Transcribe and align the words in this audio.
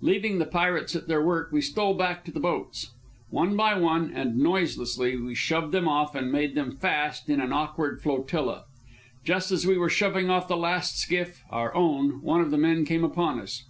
Leaving 0.00 0.40
the 0.40 0.44
pirates 0.46 0.96
at 0.96 1.06
their 1.06 1.24
work, 1.24 1.52
we 1.52 1.60
stole 1.60 1.94
back 1.94 2.24
to 2.24 2.32
the 2.32 2.40
boats. 2.40 2.90
One 3.28 3.56
by 3.56 3.78
one, 3.78 4.12
and 4.12 4.36
noiselessly, 4.36 5.16
we 5.16 5.36
shoved 5.36 5.70
them 5.70 5.86
off 5.86 6.16
and 6.16 6.32
made 6.32 6.56
them 6.56 6.72
fast 6.76 7.28
in 7.30 7.40
an 7.40 7.52
awkward 7.52 8.02
flotilla. 8.02 8.64
Just 9.24 9.52
as 9.52 9.68
we 9.68 9.78
were 9.78 9.88
shoving 9.88 10.28
off 10.28 10.48
the 10.48 10.56
last 10.56 10.98
skiff, 10.98 11.44
our 11.50 11.72
own, 11.72 12.20
one 12.20 12.40
of 12.40 12.50
the 12.50 12.58
men 12.58 12.84
came 12.84 13.04
upon 13.04 13.38
us. 13.38 13.62